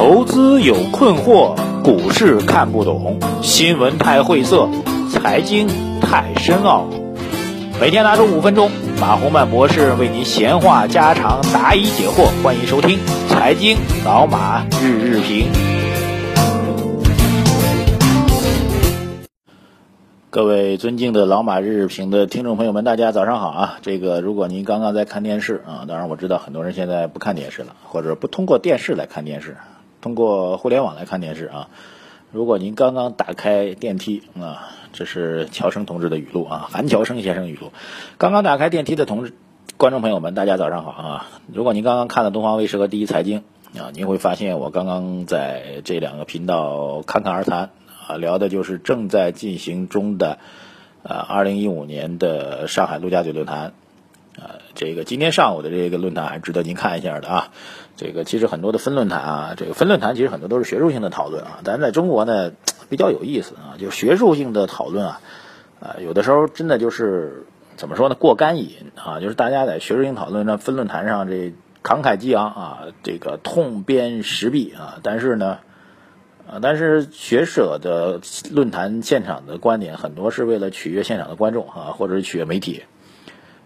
[0.00, 4.66] 投资有困惑，股市看不懂，新闻太晦涩，
[5.10, 5.68] 财经
[6.00, 6.88] 太深奥。
[7.78, 12.30] 每天拿出五分钟，马洪曼博士为您闲话家常，答疑解惑。
[12.42, 15.52] 欢迎收听《财经老马日日评》。
[20.30, 23.76] 各位尊敬的老马日日评的听众朋友们，大家早上好啊！
[23.82, 29.58] 这个，如果您刚刚在看电视啊，当然我知道很多人现在不看电视了，或者不通过电视来看电视，
[30.00, 31.68] 通过互联网来看电视啊。
[32.32, 37.72] 如果您刚刚打开电梯啊，这是乔生同志的语录啊，韩乔生先生语录。
[38.18, 39.32] 刚刚打开电梯的同志
[39.76, 41.26] 观众朋友们，大家早上好啊！
[41.52, 43.42] 如果您刚刚看了东方卫视和第一财经
[43.76, 47.70] 啊，您会发现我刚刚在这两个频道侃侃而谈。
[48.06, 50.38] 啊，聊的就是正在进行中的，
[51.02, 53.72] 呃，二零一五年的上海陆家嘴论坛，
[54.74, 57.48] 这个今天上午的这个论坛还值得您看一下的啊。
[57.96, 62.52] 这个其实很多的分论坛啊，这个分论坛其实很多都是学术性的讨论啊，但是在中国呢
[62.88, 65.20] 比较有意思啊，就学术性的讨论啊，
[65.80, 67.46] 啊，有的时候真的就是
[67.76, 75.58] 怎么说呢，过干瘾啊，就是大家在学术性讨论上分论坛上这慷慨激昂啊，这个痛鞭实臂啊，但是呢。
[76.50, 82.82] 啊，但是学者的论坛现场的观点很多是为了取悦现场的观众啊，或者是取悦媒体。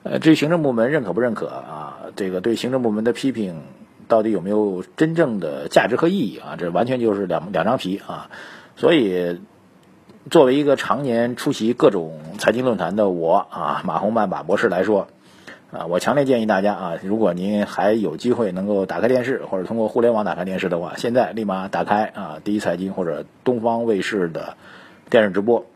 [0.05, 3.62] 呃，至于行政部门认可不认可啊，这个对行政部门的批评
[4.06, 6.56] 到底有没有真正的价值和意义啊？
[6.58, 8.30] 这完全就是两两张皮啊。
[8.77, 9.41] 所以，
[10.30, 15.08] 作为一个常年出席各种财经论坛的我啊，马洪曼马博士来说。
[15.72, 24.56] 啊，我强烈建议大家啊，如果您还有机会能够打开电视或者通过互联网打开电视的话，现在立马打开啊，第一财经或者东方卫视的
[25.11, 25.66] 电视直播，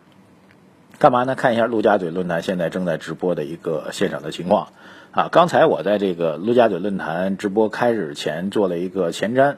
[0.98, 1.36] 干嘛呢？
[1.36, 4.70] 看一下陆家嘴论坛现在正在直播的一个现场的情况
[5.12, 5.28] 啊。
[5.30, 9.54] 刚才我在这个陆家嘴论坛直播开始前做了一个前瞻，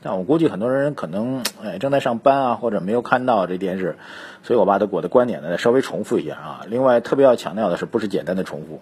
[0.00, 3.96] 但我估计很多人可能哎正在上班啊，或者没有看到这电视，
[4.44, 6.60] 所以我把我的观点呢稍微重复一下啊。
[6.68, 8.80] 另外特别要强调的是，不是简单的重复。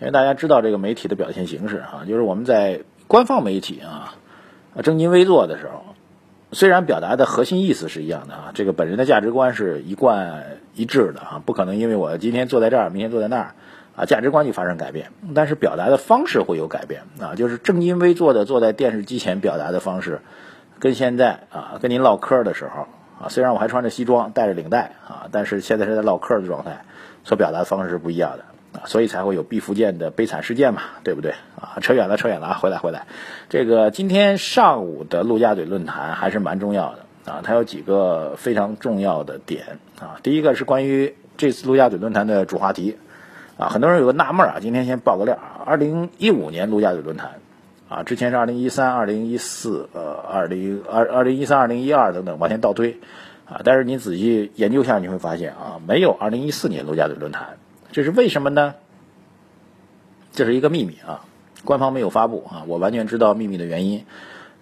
[0.00, 4.14] 因为大家知道这个媒体的表现形式啊，就是我们在官方媒体啊，
[4.82, 5.95] 正襟危坐的时候，
[6.56, 10.42] 虽然表达的核心意思是一样的啊，这个本人的价值观是一贯
[10.74, 13.54] 一致的啊，不可能因为我今天坐在这儿，明天坐在那儿
[13.94, 15.10] 啊，价值观就发生改变。
[15.34, 20.22] 但是表达的方式会有改变啊，就是正襟危坐的坐在电视机前表达的方式，
[20.78, 22.86] 跟现在啊跟您唠嗑的时候
[23.20, 26.86] 啊，虽然我还穿着西装带着领带啊，但是现在是在唠嗑的状态，
[27.22, 28.46] 所表达的方式是不一样的。
[28.84, 31.78] 所以才会有毕福剑的悲惨事件嘛，对不对啊？
[31.80, 32.54] 扯远了，扯远了啊！
[32.54, 33.06] 回来，回来。
[33.48, 40.20] 这个今天上午的陆家嘴论坛还是蛮重要的啊，它有几个非常重要的点啊。
[40.22, 42.96] 第一个是关于这次陆家嘴论坛的主话题
[43.58, 45.64] 啊，很多人有个纳闷啊，今天先报个料啊。
[45.64, 47.32] 二零一五年陆家嘴论坛
[47.88, 52.98] 啊，之前是二零一三、二零一四、呃，二零二二零一三、二零一二等等往前倒推
[53.44, 57.56] 啊，但是你仔细研究下，你会发现啊，没有二零一四年陆家嘴论坛。
[57.96, 58.74] 这是为什么呢？
[60.30, 61.24] 这是一个秘密啊，
[61.64, 62.64] 官方没有发布啊。
[62.66, 64.04] 我完全知道秘密的原因，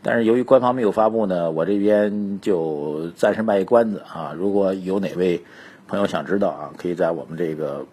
[0.03, 4.33] 但是由于官方没有发布呢，我这边就暂时卖一关子啊。
[4.37, 5.43] 如果有哪位
[5.89, 7.85] 朋友想知道啊，可以在我们这个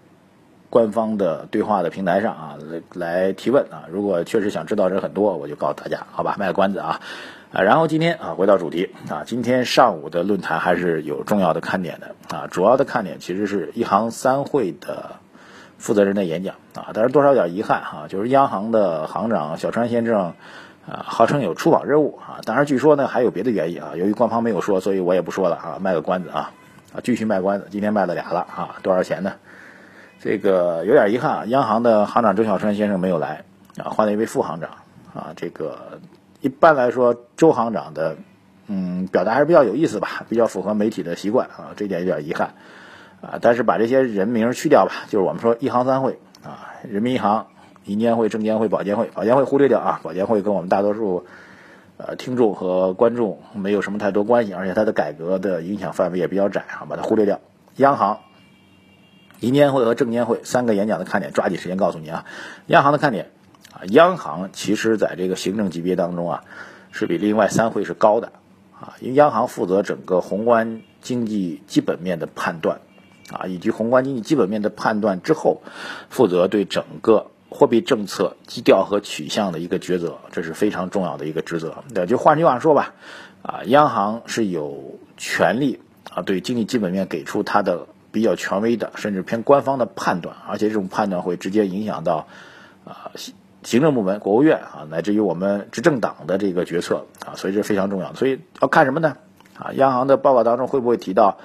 [0.69, 3.85] 官方的对话的平台上啊来来提问啊。
[3.91, 7.01] 如果确实想知道人很多，我就告诉大家，好吧，卖个关子啊
[7.51, 7.63] 啊。
[7.63, 12.45] 然后今天啊，回到主题啊，今天上午的论坛还是有重要的看点的啊。
[12.45, 15.15] 主要的看点其实是一行三会的。
[15.81, 20.35] 负责人的演讲啊，但是多少有点遗憾哈，就是央行的行长小川先生
[20.87, 26.51] 啊，号称有出访任务啊，当然据说呢还有别的原因啊，由于官方没有说，所以我也不说了啊，卖个关子啊
[26.93, 29.33] 啊，继续卖关子，今天卖了俩了啊，多少钱呢？
[30.19, 33.43] 这个有点遗憾啊，央行的行长周小川先生没有来
[33.77, 34.69] 啊，换了一位副行长
[35.15, 35.99] 啊，这个
[36.41, 38.17] 一般来说周行长的
[38.67, 42.53] 嗯表达还是比较有意思吧，比较符合媒体的习惯啊，这点有点遗憾。
[43.21, 47.47] 啊，但是把这些人名去掉吧，就是我们说一行三会啊，人民银行、
[47.85, 51.27] 银监会、证监会、保监会，保监会忽略掉啊，保监会跟我们大多数
[51.97, 57.39] 呃听众和观众没有什么太多关系，而且它的改革的影响范围也比较窄啊，把它忽略掉。
[57.75, 58.21] 央行、
[59.39, 62.25] 银监会和证监会三个演讲的看点，抓紧时间告诉你啊。
[62.65, 63.29] 央行的看点
[63.71, 66.43] 啊，央行其实在这个行政级别当中啊，
[66.91, 68.31] 是比另外三会是高的
[68.79, 72.79] 啊，因为央行负责整个宏观经济基本面的判断。
[73.31, 75.61] 啊，以及宏观经济基本面的判断之后，
[76.09, 81.83] 负责对整个货币政策基调和取向的一个抉择，这是非常重要的一个职责。
[81.93, 82.93] 那就换句话说吧，
[83.41, 85.79] 啊，央行是有权利
[86.13, 92.27] 啊，对经济基本面给出它的比较权威的，甚至偏官方的判断，而且这种判断会直接影响到
[92.83, 93.11] 啊
[93.63, 98.13] 行政部门、国务院啊，乃至于我们执政党的这个决策啊，所以这非常重要。
[98.15, 99.17] 所以要看什么呢？
[99.57, 101.37] 啊，央行的报告当中会不会提到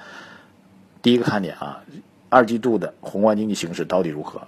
[1.07, 1.83] 第一个看点啊？
[2.27, 4.41] 二季度的宏观经济形势到底如何？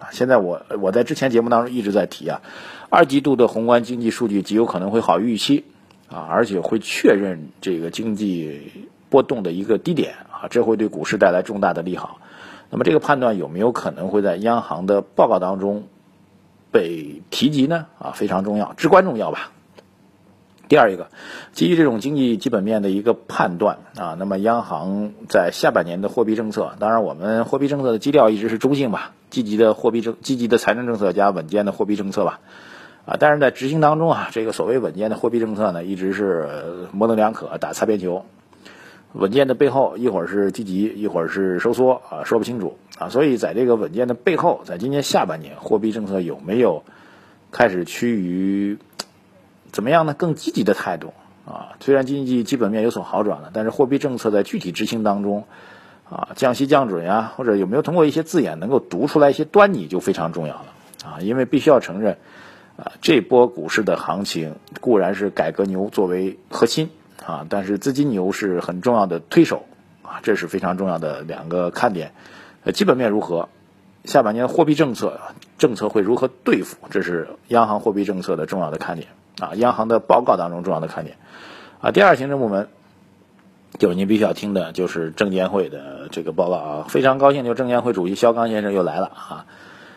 [0.00, 2.42] 啊，现在我我在之前节目当中一直在提啊，
[2.88, 5.66] 二季度的宏观经济数据极有可能会好于预期
[6.08, 8.72] 啊，而且会确认这个经济
[9.08, 12.18] 波动的一个低点啊，这会对股市带来重大的利好。
[12.70, 15.84] 那么这个判断有没有可能会在央行的报告当中
[16.72, 17.86] 被提及呢？
[18.00, 19.52] 啊，非常重要，至关重要吧。
[20.70, 21.08] 第二一个，
[21.52, 32.38] 基于这种经济基本面的一个判断啊，那么央行在下半年的货币政策，当然我们货币政策的基调一直是中性吧，积极的货币政、积极的财政政策加稳健的货币政策吧，
[33.04, 36.48] 啊，但是在执行当中啊，这个所谓稳健的货币政策呢，一直是
[36.92, 38.24] 模棱两可，打擦边球。
[39.14, 43.08] 稳健的背后，一会儿是积极，一会儿是收缩啊，说不清楚啊。
[43.08, 46.84] 所以在这个稳健的背后，在今年下半年，货币政策有没有
[47.50, 48.78] 开始趋于
[49.72, 50.14] 怎么样呢？
[50.14, 51.12] 更积极的态度
[51.46, 51.76] 啊。
[51.80, 55.44] 虽然经济基本面有所好转了，但是货币政策在具体执行当中
[56.08, 60.66] 啊，降息降准呀，或者有没有通过一些字眼能够读出来一些端倪，就非常重要了
[61.04, 61.20] 啊。
[61.20, 62.18] 因为必须要承认
[62.76, 66.90] 啊，这波股市的行情固然是改革牛作为核心。
[67.26, 69.66] 啊，但是资金牛是很重要的推手
[70.02, 72.12] 啊，这是非常重要的两个看点。
[72.64, 73.50] 呃，基本面如何？
[74.06, 75.20] 下半年货币政策
[75.58, 76.78] 政策会如何对付？
[76.90, 79.08] 这是央行货币政策的重要的看点
[79.40, 81.16] 啊，央行的报告当中重要的看点
[81.80, 81.90] 啊。
[81.90, 82.68] 第二行政部门
[83.78, 86.84] 就是您必须要听的，就是证监会的这个报告啊。
[86.88, 89.46] 非常高兴，就证监会主席肖钢先生又来了啊。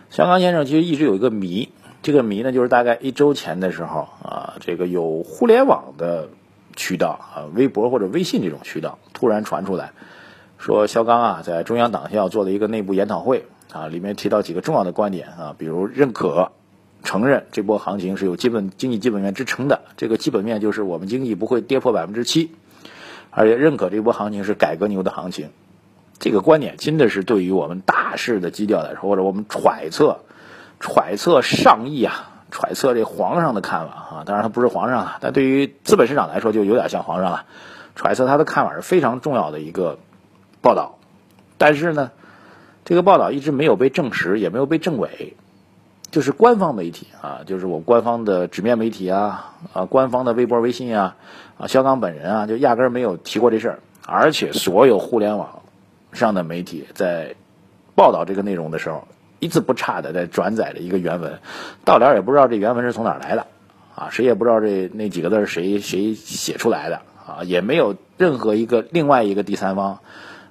[0.10, 1.70] 肖钢先生其实一直有一个谜，
[2.02, 6.30] 这个谜呢，就是大概一周前的时候啊，这个有互联网的。
[6.76, 9.92] 渠道啊，微博或者微信这种渠道突然传出来，
[10.58, 16.52] 说肖钢啊在中央党校做了一个内部研讨会啊，里面提到几个重要的观点啊，比如认可、
[17.04, 22.52] 承认这波行情是有基本经济基本面支撑的，这个基本面就是我们经济不会跌破百分之七，
[23.30, 25.50] 而且认可这波行情是改革牛的行情，
[26.20, 30.22] 这个观点真的是对于我们大势的基调来说，或者我们揣测、
[30.80, 32.30] 揣测上意啊。
[32.56, 37.46] 揣测这皇上的看法啊，当然他不是皇上了，但对于资本市场来说就有点像皇上了。
[37.96, 39.98] 揣测他的看法是非常重要的一个
[40.62, 41.00] 报道，
[41.58, 42.12] 但是呢，
[42.86, 45.36] 这个报道一直没有被证实，也没有被证伪。
[46.14, 51.16] 就是官方媒体啊，就是我官方的纸面媒体啊，啊，官方的微博、微信啊，
[51.58, 53.80] 啊，肖钢本人啊，就压根儿没有提过这事儿。
[54.06, 55.64] 而且所有互联网
[56.12, 57.34] 上的媒体在
[57.96, 59.08] 报道这个内容的时候。
[59.40, 61.38] 一字不差的在转载着一个原文，
[61.84, 63.46] 到了也不知道这原文是从哪儿来的，
[63.94, 70.00] 啊，谁也不知道这那几个字是谁谁写出来的，啊，也没有任何一个另外一个第三方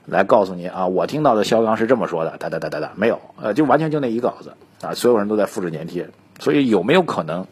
[0.07, 6.09] 来告诉你啊，我听到的肖钢是这么说的，哒哒哒哒哒，没有，呃，就完全就那一稿子，啊，所有人都在复制粘贴，
[6.39, 7.47] 所以有没有可能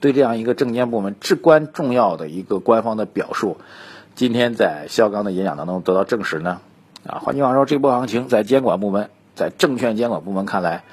[0.00, 3.56] 对这样一个证监部门至关重要的一个官方的表述，
[4.14, 6.60] 今天在肖钢的演讲当中得到证实呢？
[7.06, 9.10] 啊，换句话说，这波行情在监管部门。
[9.36, 10.84] 在证券监管部门看来，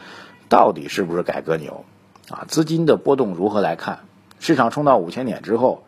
[0.49, 1.85] 到底是不是改革牛？
[2.31, 3.99] 啊，资金的波动如何来看？
[4.39, 5.83] 市场冲到五千点之后，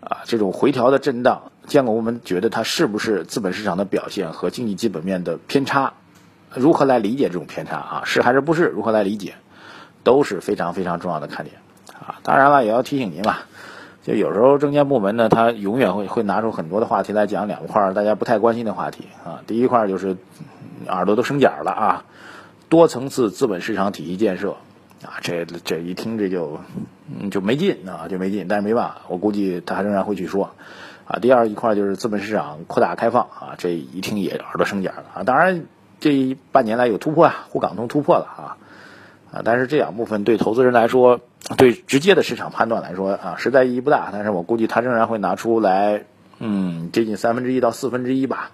[0.00, 5.92] 啊，这种回调的震荡，监管部门觉得它是不是资本市场的表现和经济基本面的偏差？
[6.54, 7.76] 如何来理解这种偏差？
[7.76, 8.64] 啊，是还是不是？
[8.64, 9.34] 如何来理解？
[10.02, 11.56] 都是非常非常重要的看点。
[11.92, 13.42] 啊，当然了，也要提醒您吧，
[14.02, 19.04] 就有时候证监部门呢，他永远会会拿出很多的话题来讲两块大家不太关心的话题。
[19.22, 20.16] 啊，第一块就是。
[20.88, 22.04] 耳朵都生茧了啊！
[22.68, 24.56] 多层次资本市场体系建设
[25.02, 26.60] 啊，这这一听这就
[27.08, 28.46] 嗯就没劲啊，就没劲。
[28.46, 30.50] 但是没办法，我估计他仍然会去说
[31.06, 31.18] 啊。
[31.20, 35.22] 第二一块就是资本市场扩大开放啊，这一听也耳朵生茧了啊。
[35.24, 35.66] 当然，
[36.00, 38.56] 这半年来有突破啊，沪港通突破了啊
[39.32, 39.42] 啊。
[39.44, 41.20] 但是这两部分对投资人来说，
[41.56, 44.10] 对直接的市场判断来说啊，实在意义不大。
[44.12, 46.04] 但是我估计他仍然会拿出来，
[46.38, 48.50] 嗯，接近三分之一到四分之一吧。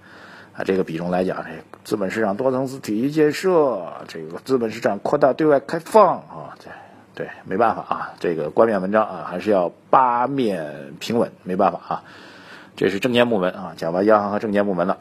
[0.54, 1.50] 啊，这个比重来讲，这
[1.82, 6.70] 资本市场多层次体系建设，这个资本市场扩大对外开放啊，对
[7.14, 12.02] 对，没办法啊，这个冠冕文章啊，还是要八面平稳，没办法啊。
[12.76, 14.98] 这是证监部门啊，讲完央行和证监部门了，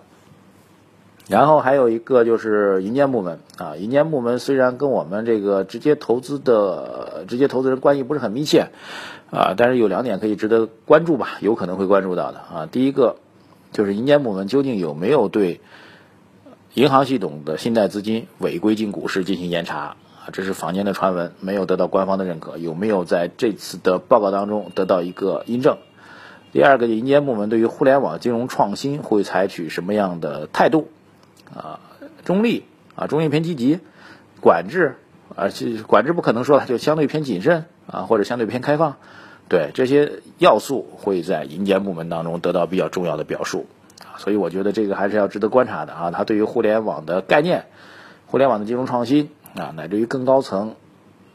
[1.27, 8.67] 然后还有一个就是银监部门啊，银监部门虽然跟我们这个直接投资的直接投资人关系不是很密切
[9.31, 13.17] 啊，但是有两点可以值得关注吧，有可能会关注到的啊，第一个。
[13.73, 15.61] 就是银监部门究竟有没有对
[16.73, 19.95] 银行系统的信贷资金违规进股市进行严查啊？
[20.33, 22.57] 这是坊间的传闻，没有得到官方的认可。
[22.57, 25.77] 有没有在这次的报告当中得到一个印证？
[26.51, 30.89] 第二个，银监部门对于互联网金融创新会采取什么样的态度？
[31.55, 31.79] 啊，
[32.25, 32.65] 中立
[32.95, 33.79] 啊，中立偏积极，
[34.41, 34.95] 管制
[35.35, 38.97] 而且管制不可能说了，就相对偏谨慎啊，或者相对偏开放，
[39.47, 43.65] 对这些要素会在银监部门当中得到比较重要的表述，
[44.17, 47.65] 所以我觉得这个还是要值得观察的啊，它对于互联网的概念、
[48.27, 50.75] 互联网的金融创新啊，乃至于更高层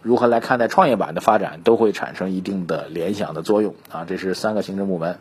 [0.07, 5.19] 如何来看待创业板的发展，都会产生一定的联想的作用啊，这是三个行政部门。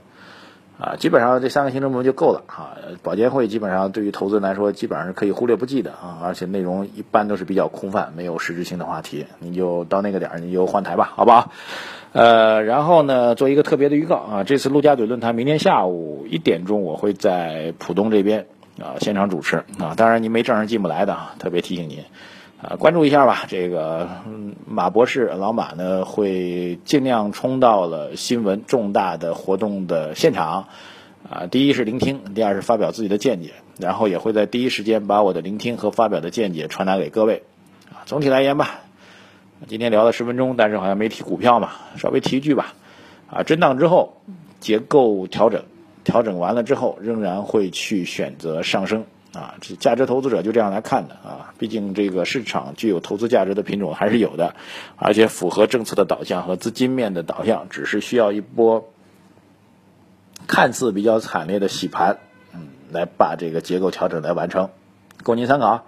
[0.77, 2.75] 啊，基本上这三个行政部门就够了啊。
[3.01, 9.25] 保监会基本上对于投资人来说，基本上是可以忽略不计的啊，而且内容一般都是比较空泛，没有实质性的话题。
[9.39, 11.49] 你就到那个点儿，你就换台吧，好不好？
[12.11, 18.45] 呃，然后呢，做一个特别的预告啊，这次陆家嘴论坛明天下午一点钟，我会在浦东这边
[18.77, 19.95] 啊现场主持啊。
[19.95, 22.03] 当然，您没证是进不来的啊，特别提醒您。
[22.67, 23.43] 啊，关注一下吧。
[23.47, 24.09] 这个
[24.65, 30.67] 马博士老马呢，会尽量冲到了新闻重大的活动的现场。
[31.29, 37.43] 啊，第一是聆听，第二是发表自己的见解，然后也会在第一时间把我的聆听和发表的见解传达给各位。
[37.91, 38.79] 啊，总体来言吧，
[39.67, 42.73] 今天聊了十分钟，但是好像没提股票嘛，稍微提一句吧。
[43.29, 44.17] 啊，震荡之后
[44.59, 45.65] 结构调整，
[46.03, 49.05] 调整完了之后仍然会去选择上升。
[49.35, 54.55] 啊，这价值投资者就这样来看的啊，毕竟这个市场具有投资价值的品种还是有的，
[54.95, 58.89] 而且符合政策的导向和资金面的导向，只是需要一波
[60.47, 62.19] 看似比较惨烈的洗盘，
[62.53, 64.69] 嗯，来把这个结构调整来完成，
[65.23, 65.83] 供您参考。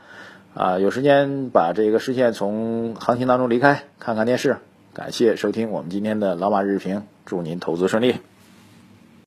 [0.53, 4.57] 啊，有时间把这个视线从行情当中离开，看看电视。
[4.91, 8.15] 感谢收听我们今天的老马日评，祝您投资顺利。